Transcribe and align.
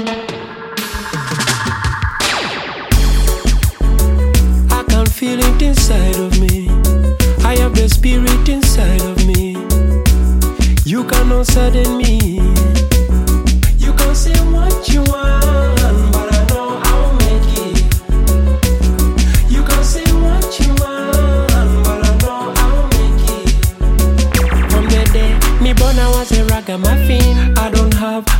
I 0.00 0.04
can 4.88 5.06
feel 5.06 5.40
it 5.40 5.60
inside 5.60 6.14
of 6.16 6.38
me. 6.38 6.68
I 7.44 7.56
have 7.56 7.74
the 7.74 7.88
spirit 7.88 8.48
inside 8.48 9.02
of 9.02 9.26
me. 9.26 9.56
You 10.84 11.02
cannot 11.02 11.46
sadden 11.46 11.96
me. 11.96 12.38
You 13.76 13.92
can 13.92 14.14
say 14.14 14.38
what 14.52 14.88
you 14.88 15.00
want, 15.00 15.80
but 16.12 16.32
I 16.32 16.46
know 16.50 16.78
I'll 16.84 17.14
make 17.14 17.58
it. 17.58 17.82
You 19.50 19.64
can 19.64 19.82
say 19.82 20.04
what 20.22 20.60
you 20.60 20.68
want, 20.78 21.74
but 21.82 22.06
I 22.06 22.16
know 22.22 22.52
I'll 22.54 22.86
make 22.94 23.30
it. 23.34 23.50
From 24.70 24.84
the 24.84 25.02
day 25.12 25.34
me 25.60 25.72
born, 25.74 25.98
I 25.98 26.08
was 26.10 26.30
a 26.38 26.44
ragamuffin. 26.44 27.58
I 27.58 27.68
don't 27.70 27.94
have 27.94 28.37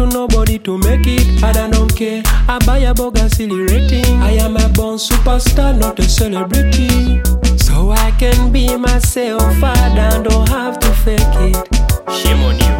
to 0.00 0.06
nobody 0.06 0.58
to 0.58 0.78
make 0.78 1.06
it. 1.06 1.26
And 1.42 1.56
I 1.56 1.70
don't 1.70 1.94
care. 1.94 2.22
I 2.48 2.58
buy 2.64 2.78
a 2.78 2.94
burger 2.94 3.28
silly 3.28 3.60
rating. 3.60 4.06
I 4.22 4.32
am 4.44 4.56
a 4.56 4.68
born 4.70 4.96
superstar, 4.96 5.76
not 5.76 5.98
a 5.98 6.08
celebrity. 6.08 7.20
So 7.58 7.90
I 7.90 8.10
can 8.18 8.50
be 8.50 8.76
myself. 8.76 9.62
I 9.62 10.22
don't 10.22 10.48
have 10.48 10.78
to 10.80 10.90
fake 11.04 11.36
it. 11.48 11.56
Shame 12.10 12.40
on 12.48 12.58
you. 12.58 12.74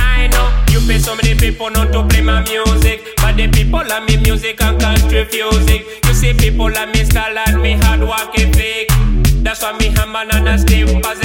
I 0.00 0.28
know 0.32 0.46
you 0.72 0.80
pay 0.88 0.98
so 0.98 1.14
many 1.16 1.34
people 1.34 1.70
not 1.70 1.92
to 1.92 2.06
play 2.08 2.22
my 2.22 2.40
music, 2.48 3.00
but 3.18 3.36
the 3.36 3.48
people 3.48 3.84
love 3.86 4.08
me 4.08 4.16
music 4.16 4.62
and 4.62 4.80
can't 4.80 5.04
refuse 5.12 5.68
it. 5.68 5.82
You 6.06 6.14
see, 6.14 6.32
people 6.32 6.70
love 6.70 6.88
me 6.94 7.04
style 7.04 7.36
and 7.46 7.60
me 7.60 7.72
hard 7.72 8.00
work 8.00 8.32
ethic. 8.38 8.88
That's 9.44 9.62
why 9.62 9.76
me 9.76 9.88
hammer 9.88 10.24
and 10.32 10.48
I 10.48 10.56
stay 10.56 10.84
positive, 11.02 11.23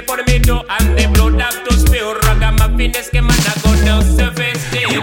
stay 0.00 0.12
on 0.12 0.24
me 0.26 0.38
door 0.38 0.64
and 0.68 0.98
the 0.98 1.06
blood 1.12 1.40
have 1.40 1.64
to 1.64 1.74
spill. 1.76 2.14
Ragamuffin 2.14 2.92
es 2.94 3.10
que 3.10 3.22
man 3.22 3.36
I 3.36 3.60
go 3.62 3.84
down 3.84 4.02
surface 4.16 4.60
You 4.72 5.02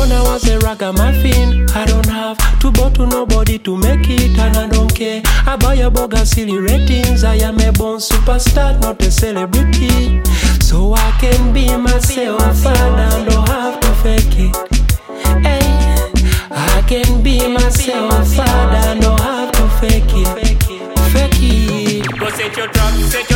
When 0.00 0.12
I 0.12 0.22
was 0.22 0.48
a 0.48 0.58
ragamuffin, 0.60 1.68
I 1.74 1.84
don't 1.84 2.06
have 2.06 2.38
to 2.60 2.72
go 2.72 2.88
to 2.88 3.06
nobody 3.06 3.58
to 3.58 3.76
make 3.76 4.08
it, 4.08 4.38
and 4.38 4.56
I 4.56 4.66
don't 4.66 4.88
care 4.94 5.22
about 5.46 5.76
your 5.76 5.90
bogus 5.90 6.30
silly 6.30 6.58
ratings. 6.58 7.22
I 7.22 7.34
am 7.34 7.60
a 7.60 7.70
born 7.70 7.98
superstar, 7.98 8.80
not 8.80 9.02
a 9.02 9.10
celebrity. 9.10 10.22
So 10.62 10.94
I 10.94 11.10
can 11.20 11.52
be 11.52 11.76
myself, 11.76 12.64
and 12.64 12.96
I 12.98 13.24
don't 13.28 13.46
have 13.46 13.78
to 13.80 13.92
fake 14.02 14.38
it. 14.38 14.56
Hey, 15.44 15.60
I 16.50 16.82
can 16.88 17.22
be 17.22 17.46
myself, 17.46 18.38
and 18.38 18.40
I 18.40 18.98
don't 18.98 19.20
have 19.20 19.52
to 19.52 19.68
fake 19.80 20.04
it. 20.08 20.62
Fake 21.12 21.42
it. 21.42 22.18
Go 22.18 22.30
set 22.30 22.56
your 22.56 22.68
trap, 22.68 22.94
set 23.10 23.29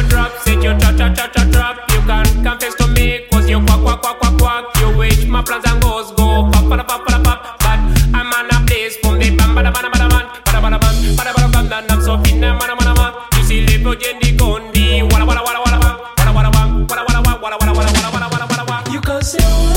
You 18.90 19.00
can 19.00 19.22
say 19.22 19.73